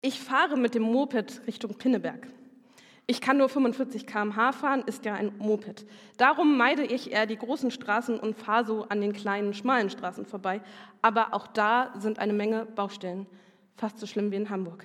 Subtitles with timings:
[0.00, 2.28] Ich fahre mit dem Moped Richtung Pinneberg.
[3.08, 5.86] Ich kann nur 45 km/h fahren, ist ja ein Moped.
[6.18, 10.24] Darum meide ich eher die großen Straßen und fahre so an den kleinen, schmalen Straßen
[10.24, 10.60] vorbei.
[11.02, 13.26] Aber auch da sind eine Menge Baustellen.
[13.76, 14.84] Fast so schlimm wie in Hamburg.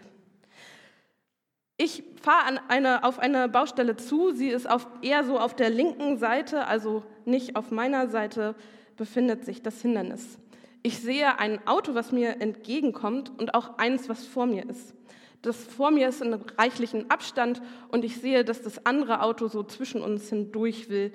[1.77, 4.31] Ich fahre eine, auf eine Baustelle zu.
[4.31, 8.55] Sie ist auf, eher so auf der linken Seite, also nicht auf meiner Seite,
[8.95, 10.39] befindet sich das Hindernis.
[10.85, 14.93] Ich sehe ein Auto, was mir entgegenkommt und auch eins, was vor mir ist.
[15.41, 19.63] Das vor mir ist in reichlichen Abstand und ich sehe, dass das andere Auto so
[19.63, 21.13] zwischen uns hindurch will.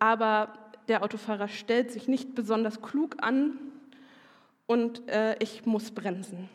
[0.00, 0.52] Aber
[0.88, 3.58] der Autofahrer stellt sich nicht besonders klug an
[4.66, 6.48] und äh, ich muss bremsen.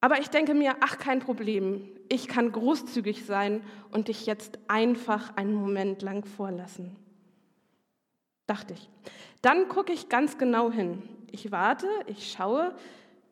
[0.00, 5.36] Aber ich denke mir, ach kein Problem, ich kann großzügig sein und dich jetzt einfach
[5.36, 6.96] einen Moment lang vorlassen.
[8.46, 8.88] Dachte ich.
[9.42, 11.02] Dann gucke ich ganz genau hin.
[11.32, 12.74] Ich warte, ich schaue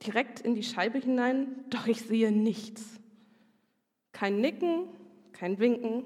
[0.07, 2.99] direkt in die Scheibe hinein, doch ich sehe nichts.
[4.13, 4.89] Kein Nicken,
[5.33, 6.05] kein Winken,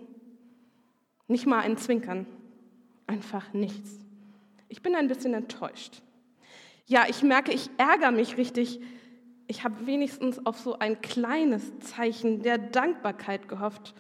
[1.29, 2.27] nicht mal ein Zwinkern,
[3.07, 3.99] einfach nichts.
[4.69, 6.03] Ich bin ein bisschen enttäuscht.
[6.87, 8.81] Ja, ich merke, ich ärgere mich richtig,
[9.47, 13.95] ich habe wenigstens auf so ein kleines Zeichen der Dankbarkeit gehofft.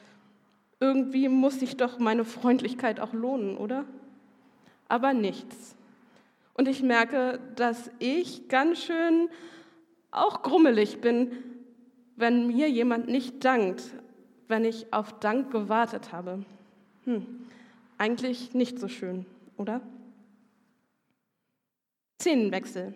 [0.80, 3.84] Irgendwie muss sich doch meine Freundlichkeit auch lohnen, oder?
[4.88, 5.73] Aber nichts.
[6.54, 9.28] Und ich merke, dass ich ganz schön
[10.10, 11.32] auch grummelig bin,
[12.16, 13.82] wenn mir jemand nicht dankt,
[14.46, 16.44] wenn ich auf Dank gewartet habe.
[17.04, 17.26] Hm,
[17.98, 19.80] eigentlich nicht so schön, oder?
[22.20, 22.94] Szenenwechsel.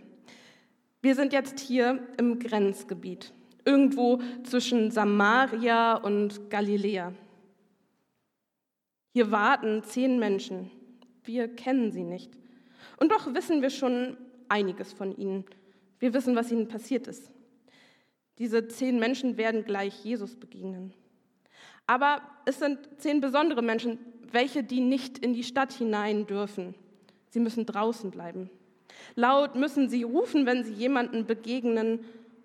[1.03, 3.33] Wir sind jetzt hier im Grenzgebiet,
[3.65, 7.13] irgendwo zwischen Samaria und Galiläa.
[9.13, 10.71] Hier warten zehn Menschen.
[11.25, 12.31] Wir kennen sie nicht.
[12.99, 14.17] Und doch wissen wir schon
[14.49, 15.45] einiges von ihnen.
[15.99, 17.31] Wir wissen, was ihnen passiert ist.
[18.39, 20.95] Diese zehn Menschen werden gleich Jesus begegnen.
[21.87, 23.99] Aber es sind zehn besondere Menschen,
[24.31, 26.75] welche die nicht in die Stadt hinein dürfen.
[27.31, 28.51] Sie müssen draußen bleiben.
[29.15, 32.01] Laut müssen sie rufen, wenn sie jemanden begegnen.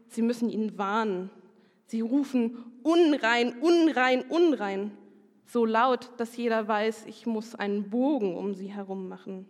[0.07, 1.29] Sie müssen ihn warnen.
[1.85, 4.91] Sie rufen unrein, unrein, unrein.
[5.45, 9.45] So laut, dass jeder weiß, ich muss einen Bogen um sie herum machen.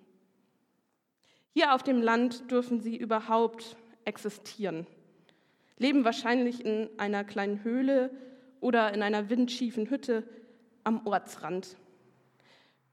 [1.53, 3.75] Hier auf dem Land dürfen sie überhaupt
[4.05, 4.87] existieren.
[5.77, 8.09] Leben wahrscheinlich in einer kleinen Höhle
[8.59, 10.23] oder in einer windschiefen Hütte
[10.83, 11.77] am Ortsrand.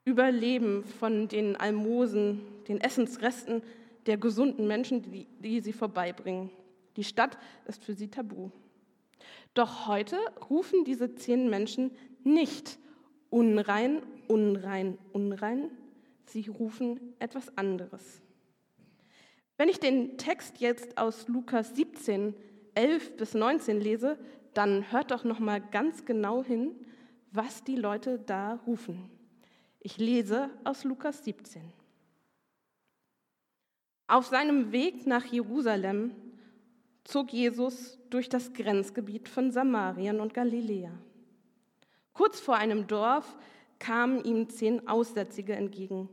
[0.04, 3.62] Überleben von den Almosen, den Essensresten
[4.06, 6.50] der gesunden Menschen, die, die sie vorbeibringen.
[6.96, 8.50] Die Stadt ist für sie tabu.
[9.54, 10.16] Doch heute
[10.50, 11.92] rufen diese zehn Menschen
[12.24, 12.78] nicht
[13.30, 15.70] unrein, unrein, unrein.
[16.26, 18.22] Sie rufen etwas anderes.
[19.60, 22.34] Wenn ich den Text jetzt aus Lukas 17,
[22.74, 24.18] 11 bis 19 lese,
[24.54, 26.74] dann hört doch noch mal ganz genau hin,
[27.30, 29.10] was die Leute da rufen.
[29.78, 31.60] Ich lese aus Lukas 17.
[34.06, 36.14] Auf seinem Weg nach Jerusalem
[37.04, 40.92] zog Jesus durch das Grenzgebiet von Samarien und Galiläa.
[42.14, 43.36] Kurz vor einem Dorf
[43.78, 46.08] kamen ihm zehn Aussätzige entgegen.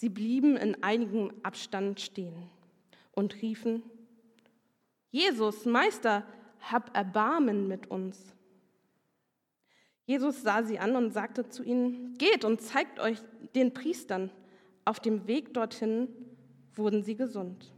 [0.00, 2.48] Sie blieben in einigem Abstand stehen
[3.12, 3.82] und riefen,
[5.10, 6.24] Jesus, Meister,
[6.58, 8.34] hab Erbarmen mit uns.
[10.06, 13.18] Jesus sah sie an und sagte zu ihnen, geht und zeigt euch
[13.54, 14.30] den Priestern.
[14.86, 16.08] Auf dem Weg dorthin
[16.72, 17.70] wurden sie gesund.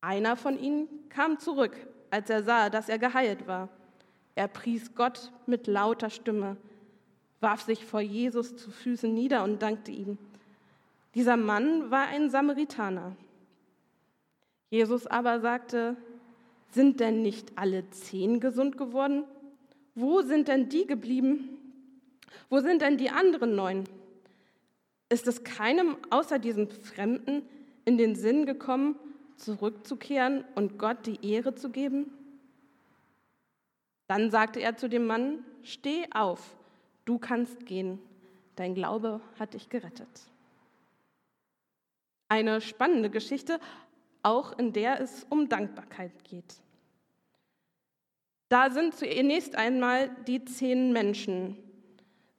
[0.00, 1.76] Einer von ihnen kam zurück,
[2.08, 3.68] als er sah, dass er geheilt war.
[4.34, 6.56] Er pries Gott mit lauter Stimme,
[7.40, 10.16] warf sich vor Jesus zu Füßen nieder und dankte ihm.
[11.16, 13.16] Dieser Mann war ein Samaritaner.
[14.68, 15.96] Jesus aber sagte,
[16.72, 19.24] sind denn nicht alle zehn gesund geworden?
[19.94, 21.56] Wo sind denn die geblieben?
[22.50, 23.84] Wo sind denn die anderen neun?
[25.08, 27.48] Ist es keinem außer diesem Fremden
[27.86, 28.96] in den Sinn gekommen,
[29.38, 32.12] zurückzukehren und Gott die Ehre zu geben?
[34.06, 36.54] Dann sagte er zu dem Mann, steh auf,
[37.06, 38.00] du kannst gehen,
[38.56, 40.28] dein Glaube hat dich gerettet.
[42.28, 43.60] Eine spannende Geschichte,
[44.22, 46.56] auch in der es um Dankbarkeit geht.
[48.48, 51.56] Da sind zunächst einmal die zehn Menschen,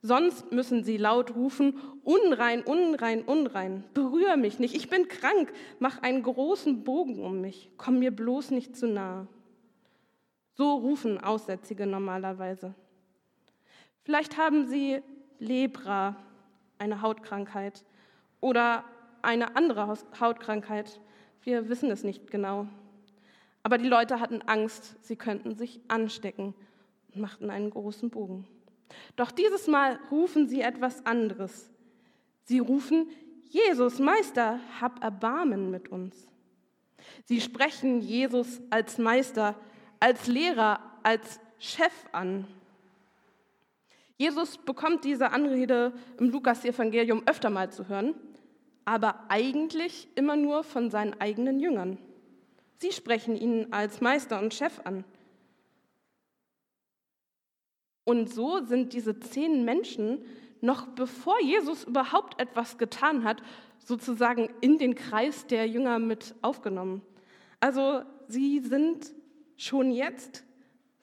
[0.00, 6.02] Sonst müssen sie laut rufen, unrein, unrein, unrein, berühr mich nicht, ich bin krank, mach
[6.02, 9.26] einen großen Bogen um mich, komm mir bloß nicht zu nahe.
[10.54, 12.74] So rufen Aussätzige normalerweise.
[14.04, 15.02] Vielleicht haben sie
[15.40, 16.16] Lepra,
[16.78, 17.84] eine Hautkrankheit,
[18.40, 18.84] oder
[19.22, 21.00] eine andere Hautkrankheit.
[21.42, 22.66] Wir wissen es nicht genau.
[23.62, 26.54] Aber die Leute hatten Angst, sie könnten sich anstecken
[27.14, 28.46] und machten einen großen Bogen.
[29.16, 31.70] Doch dieses Mal rufen sie etwas anderes.
[32.44, 33.08] Sie rufen,
[33.50, 36.28] Jesus, Meister, hab Erbarmen mit uns.
[37.24, 39.54] Sie sprechen Jesus als Meister,
[40.00, 42.46] als Lehrer, als Chef an.
[44.16, 48.14] Jesus bekommt diese Anrede im Lukas-Evangelium öfter mal zu hören,
[48.88, 51.98] aber eigentlich immer nur von seinen eigenen Jüngern.
[52.78, 55.04] Sie sprechen ihn als Meister und Chef an.
[58.04, 60.24] Und so sind diese zehn Menschen,
[60.62, 63.42] noch bevor Jesus überhaupt etwas getan hat,
[63.76, 67.02] sozusagen in den Kreis der Jünger mit aufgenommen.
[67.60, 69.12] Also sie sind
[69.58, 70.44] schon jetzt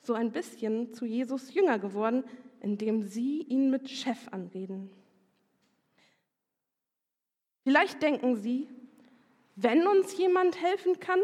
[0.01, 2.23] so ein bisschen zu Jesus Jünger geworden,
[2.61, 4.89] indem sie ihn mit Chef anreden.
[7.65, 8.69] Vielleicht denken sie,
[9.55, 11.19] wenn uns jemand helfen kann,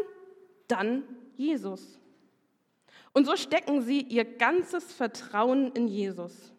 [0.66, 1.04] dann
[1.36, 2.00] Jesus.
[3.12, 6.52] Und so stecken sie ihr ganzes Vertrauen in Jesus.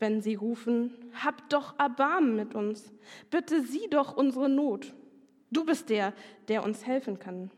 [0.00, 0.92] Wenn sie rufen,
[1.22, 2.92] hab doch Erbarmen mit uns,
[3.30, 4.92] bitte sieh doch unsere Not.
[5.52, 6.12] Du bist der,
[6.48, 7.52] der uns helfen kann.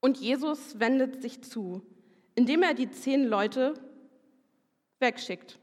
[0.00, 1.80] Und Jesus wendet sich zu,
[2.34, 3.72] indem er die zehn Leute
[4.98, 5.58] wegschickt.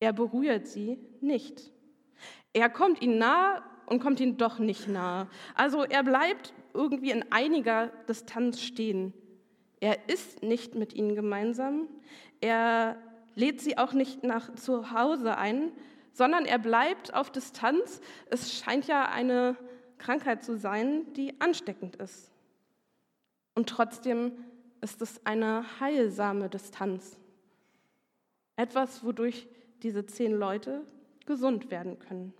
[0.00, 1.71] Er berührt sie nicht.
[2.52, 5.28] Er kommt ihnen nahe und kommt ihnen doch nicht nahe.
[5.54, 9.12] Also er bleibt irgendwie in einiger Distanz stehen.
[9.80, 11.88] Er ist nicht mit ihnen gemeinsam.
[12.40, 12.96] Er
[13.34, 15.72] lädt sie auch nicht nach zu Hause ein,
[16.12, 18.00] sondern er bleibt auf Distanz.
[18.30, 19.56] Es scheint ja eine
[19.98, 22.30] Krankheit zu sein, die ansteckend ist.
[23.54, 24.32] Und trotzdem
[24.80, 27.18] ist es eine heilsame Distanz.
[28.56, 29.48] Etwas, wodurch
[29.82, 30.84] diese zehn Leute
[31.26, 32.34] gesund werden können.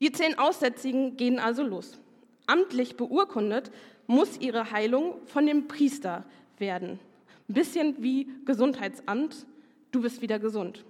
[0.00, 1.98] Die zehn Aussätzigen gehen also los.
[2.46, 3.70] Amtlich beurkundet
[4.06, 6.24] muss ihre Heilung von dem Priester
[6.58, 7.00] werden.
[7.48, 9.46] Ein bisschen wie Gesundheitsamt,
[9.90, 10.84] du bist wieder gesund.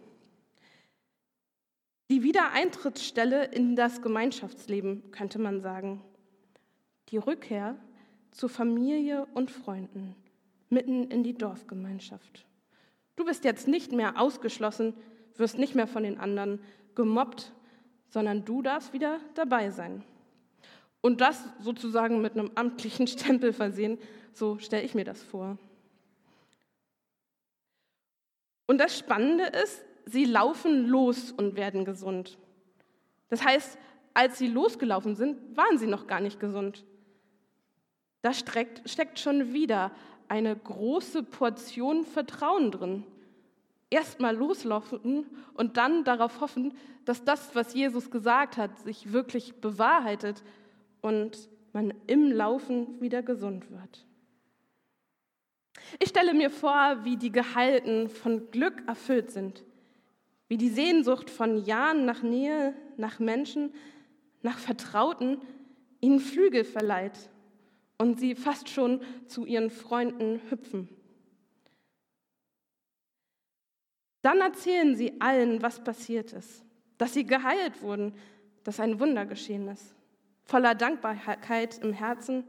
[2.11, 6.03] Die Wiedereintrittsstelle in das Gemeinschaftsleben, könnte man sagen.
[7.08, 7.76] Die Rückkehr
[8.31, 10.14] zu Familie und Freunden,
[10.69, 12.47] mitten in die Dorfgemeinschaft.
[13.17, 14.94] Du bist jetzt nicht mehr ausgeschlossen,
[15.37, 16.61] wirst nicht mehr von den anderen
[16.94, 17.53] gemobbt,
[18.08, 20.03] sondern du darfst wieder dabei sein.
[21.00, 23.99] Und das sozusagen mit einem amtlichen Stempel versehen,
[24.32, 25.58] so stelle ich mir das vor.
[28.67, 32.38] Und das Spannende ist, sie laufen los und werden gesund.
[33.29, 33.79] Das heißt,
[34.14, 36.85] als sie losgelaufen sind, waren sie noch gar nicht gesund.
[38.23, 39.93] Da steckt, schon wieder
[40.26, 43.05] eine große Portion Vertrauen drin
[43.90, 46.74] erstmal loslaufen und dann darauf hoffen,
[47.04, 50.42] dass das, was Jesus gesagt hat, sich wirklich bewahrheitet
[51.00, 54.06] und man im Laufen wieder gesund wird.
[56.00, 59.64] Ich stelle mir vor, wie die Gehalten von Glück erfüllt sind,
[60.48, 63.72] wie die Sehnsucht von Jahren nach Nähe, nach Menschen,
[64.42, 65.38] nach Vertrauten
[66.00, 67.30] ihnen Flügel verleiht
[67.98, 70.88] und sie fast schon zu ihren Freunden hüpfen.
[74.26, 76.64] Dann erzählen sie allen, was passiert ist,
[76.99, 78.12] dass sie geheilt wurden,
[78.64, 79.94] dass ein Wunder geschehen ist,
[80.43, 82.43] voller Dankbarkeit im Herzen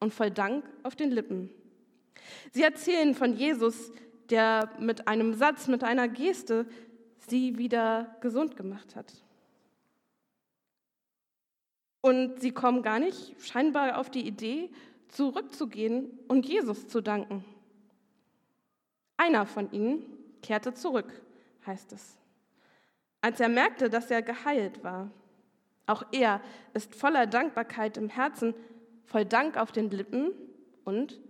[0.00, 1.50] und voll Dank auf den Lippen.
[2.52, 3.92] Sie erzählen von Jesus,
[4.30, 6.64] der mit einem Satz, mit einer Geste
[7.18, 9.12] sie wieder gesund gemacht hat.
[12.00, 14.70] Und sie kommen gar nicht scheinbar auf die Idee,
[15.08, 17.44] zurückzugehen und Jesus zu danken.
[19.18, 21.12] Einer von ihnen, kehrte zurück,
[21.66, 22.18] heißt es.
[23.20, 25.10] Als er merkte, dass er geheilt war.
[25.86, 26.40] Auch er
[26.74, 28.54] ist voller Dankbarkeit im Herzen,
[29.04, 30.32] voll Dank auf den Lippen
[30.84, 31.20] und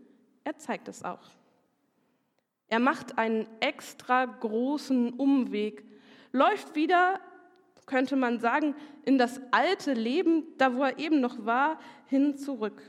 [0.44, 1.30] er zeigt es auch.
[2.68, 5.84] Er macht einen extra großen Umweg,
[6.32, 7.20] läuft wieder,
[7.86, 12.82] könnte man sagen, in das alte Leben, da wo er eben noch war, hin zurück.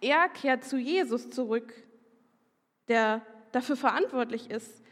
[0.00, 1.72] Er kehrt zu Jesus zurück,
[2.88, 3.22] der
[3.56, 4.82] dafür verantwortlich ist,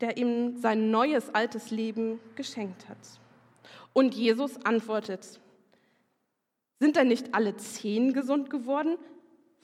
[0.00, 2.96] der ihm sein neues altes Leben geschenkt hat.
[3.92, 5.40] Und Jesus antwortet,
[6.78, 8.96] sind denn nicht alle zehn gesund geworden?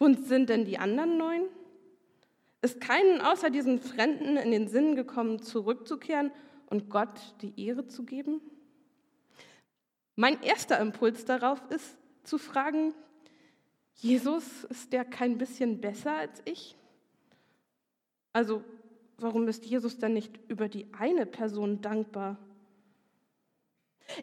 [0.00, 1.42] Wo sind denn die anderen neun?
[2.60, 6.32] Ist keinen außer diesen Fremden in den Sinn gekommen, zurückzukehren
[6.66, 8.40] und Gott die Ehre zu geben?
[10.16, 12.94] Mein erster Impuls darauf ist zu fragen,
[13.94, 16.76] Jesus, ist der kein bisschen besser als ich?
[18.34, 18.62] Also
[19.16, 22.36] warum ist Jesus dann nicht über die eine Person dankbar?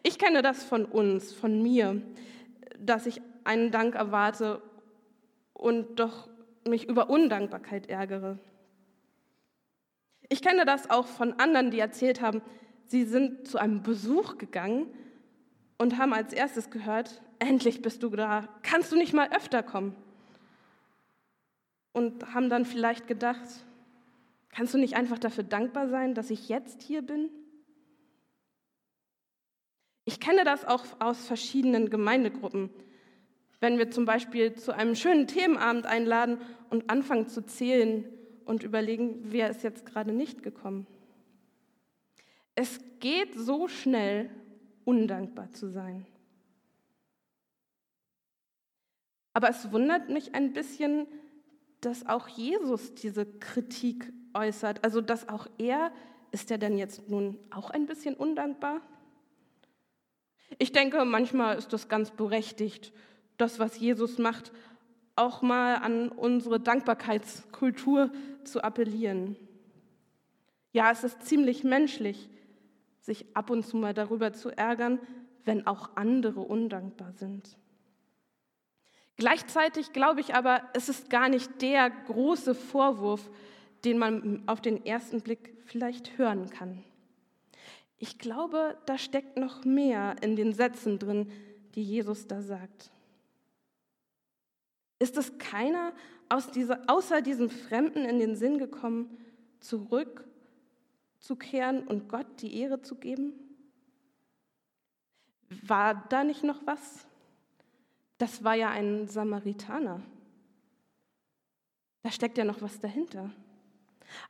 [0.04, 2.00] Ich kenne das von uns, von mir.
[2.78, 4.60] dass ich einen Dank erwarte
[5.52, 6.28] und doch
[6.66, 8.38] mich über Undankbarkeit ärgere.
[10.28, 12.42] Ich kenne das auch von anderen, die erzählt haben,
[12.86, 14.86] sie sind zu einem Besuch gegangen
[15.78, 19.94] und haben als erstes gehört, endlich bist du da, kannst du nicht mal öfter kommen?
[21.92, 23.48] Und haben dann vielleicht gedacht,
[24.52, 27.30] kannst du nicht einfach dafür dankbar sein, dass ich jetzt hier bin?
[30.04, 32.70] Ich kenne das auch aus verschiedenen Gemeindegruppen.
[33.60, 36.38] Wenn wir zum Beispiel zu einem schönen Themenabend einladen
[36.70, 38.04] und anfangen zu zählen
[38.44, 40.86] und überlegen, wer ist jetzt gerade nicht gekommen.
[42.54, 44.30] Es geht so schnell,
[44.84, 46.06] undankbar zu sein.
[49.32, 51.06] Aber es wundert mich ein bisschen,
[51.82, 54.82] dass auch Jesus diese Kritik äußert.
[54.84, 55.92] Also, dass auch er,
[56.30, 58.80] ist er denn jetzt nun auch ein bisschen undankbar?
[60.58, 62.92] Ich denke, manchmal ist das ganz berechtigt,
[63.36, 64.52] das, was Jesus macht,
[65.16, 68.10] auch mal an unsere Dankbarkeitskultur
[68.44, 69.36] zu appellieren.
[70.72, 72.30] Ja, es ist ziemlich menschlich,
[73.00, 75.00] sich ab und zu mal darüber zu ärgern,
[75.44, 77.58] wenn auch andere undankbar sind.
[79.16, 83.30] Gleichzeitig glaube ich aber, es ist gar nicht der große Vorwurf,
[83.84, 86.82] den man auf den ersten Blick vielleicht hören kann.
[87.98, 91.30] Ich glaube, da steckt noch mehr in den Sätzen drin,
[91.74, 92.90] die Jesus da sagt.
[94.98, 95.92] Ist es keiner
[96.28, 99.16] aus dieser, außer diesem Fremden in den Sinn gekommen,
[99.60, 103.34] zurückzukehren und Gott die Ehre zu geben?
[105.62, 107.06] War da nicht noch was?
[108.22, 110.00] Das war ja ein Samaritaner.
[112.04, 113.32] Da steckt ja noch was dahinter.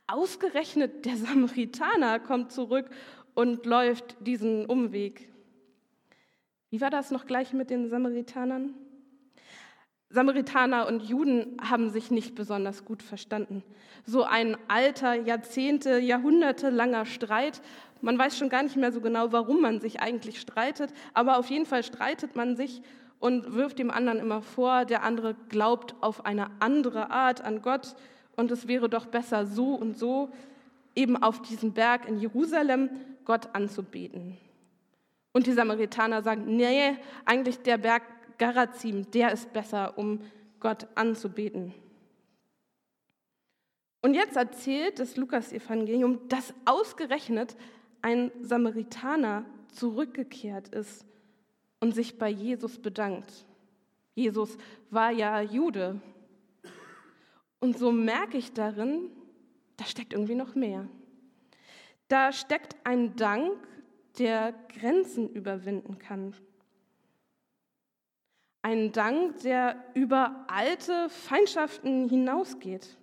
[0.07, 2.89] Ausgerechnet der Samaritaner kommt zurück
[3.35, 5.29] und läuft diesen Umweg.
[6.71, 8.73] Wie war das noch gleich mit den Samaritanern?
[10.09, 13.63] Samaritaner und Juden haben sich nicht besonders gut verstanden.
[14.07, 17.61] So ein alter, Jahrzehnte, Jahrhunderte langer Streit.
[18.01, 21.51] Man weiß schon gar nicht mehr so genau, warum man sich eigentlich streitet, aber auf
[21.51, 22.81] jeden Fall streitet man sich
[23.23, 27.95] und wirft dem anderen immer vor, der andere glaubt auf eine andere Art an Gott
[28.35, 30.27] und es wäre doch besser so und so,
[30.93, 32.89] eben auf diesem Berg in Jerusalem
[33.23, 34.37] Gott anzubeten.
[35.31, 38.03] Und die Samaritaner sagen, nee, eigentlich der Berg
[38.37, 40.19] Garazim, der ist besser, um
[40.59, 41.73] Gott anzubeten.
[44.01, 47.55] Und jetzt erzählt das Lukas-Evangelium, dass ausgerechnet
[48.01, 51.05] ein Samaritaner zurückgekehrt ist
[51.83, 53.45] und sich bei Jesus bedankt.
[54.15, 54.57] Jesus
[54.89, 55.99] war ja Jude.
[57.59, 59.11] Und so merke ich darin,
[59.75, 60.87] da steckt irgendwie noch mehr.
[62.07, 63.51] Da steckt ein Dank,
[64.17, 66.33] der Grenzen überwinden kann.
[68.61, 72.97] Ein Dank, der über alte Feindschaften hinausgeht,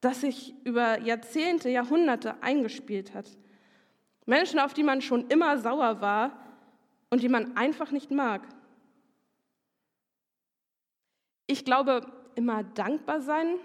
[0.00, 3.26] das sich über Jahrzehnte, Jahrhunderte eingespielt hat.
[4.26, 6.49] Menschen, auf die man schon immer sauer war
[7.10, 8.42] und die man einfach nicht mag.
[11.46, 13.56] Ich glaube, immer dankbar sein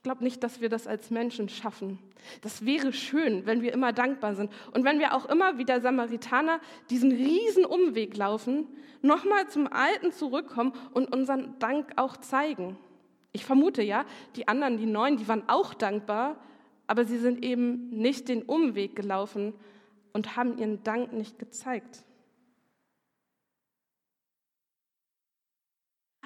[0.00, 1.98] ich glaube nicht, dass wir das als Menschen schaffen.
[2.40, 4.50] Das wäre schön, wenn wir immer dankbar sind.
[4.72, 6.58] Und wenn wir auch immer wie der Samaritaner
[6.88, 8.66] diesen riesen Umweg laufen,
[9.02, 12.78] nochmal zum Alten zurückkommen und unseren Dank auch zeigen.
[13.32, 16.42] Ich vermute ja, die anderen, die Neuen, die waren auch dankbar,
[16.86, 19.52] aber sie sind eben nicht den Umweg gelaufen
[20.12, 22.04] und haben ihren Dank nicht gezeigt.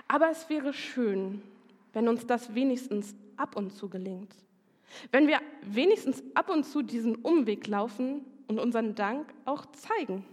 [0.08, 1.42] Aber es wäre schön,
[1.92, 4.34] wenn uns das wenigstens ab und zu gelingt.
[5.10, 10.24] Wenn wir wenigstens ab und zu diesen Umweg laufen und unseren Dank auch zeigen.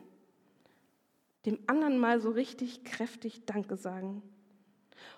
[1.45, 4.21] Dem anderen mal so richtig kräftig Danke sagen.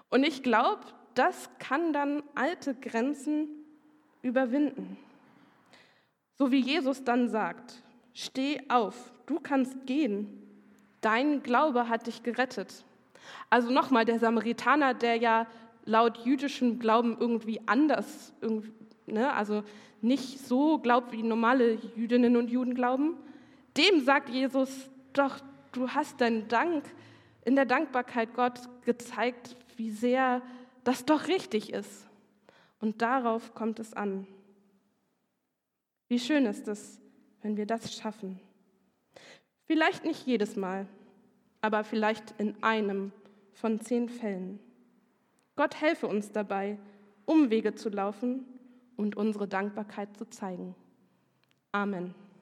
[0.10, 0.84] Und ich glaube,
[1.16, 3.50] das kann dann alte Grenzen
[4.22, 4.98] überwinden.
[6.36, 7.83] So wie Jesus dann sagt,
[8.14, 10.42] steh auf, du kannst gehen,
[11.02, 12.86] dein Glaube hat dich gerettet.
[13.50, 15.48] Also nochmal, der Samaritaner, der ja
[15.86, 18.34] laut jüdischem Glauben irgendwie anders,
[19.06, 19.64] ne, also
[20.02, 23.16] nicht so glaubt, wie normale Jüdinnen und Juden glauben,
[23.78, 25.40] dem sagt Jesus, doch,
[25.72, 26.84] du hast deinen Dank
[27.46, 30.42] in der Dankbarkeit Gott gezeigt, wie sehr
[30.84, 32.08] das doch richtig ist.
[32.80, 34.28] Und darauf kommt es an.
[36.10, 37.00] Wie schön ist es,
[37.44, 38.40] wenn wir das schaffen.
[39.66, 40.88] Vielleicht nicht jedes Mal,
[41.62, 43.12] aber vielleicht in einem
[43.54, 44.60] von zehn Fällen.
[45.56, 46.80] Gott helfe uns dabei,
[47.26, 48.46] Umwege zu laufen
[48.98, 50.76] und unsere Dankbarkeit zu zeigen.
[51.72, 52.16] Amen.